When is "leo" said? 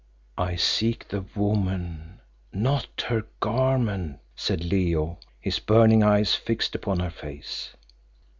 4.65-5.19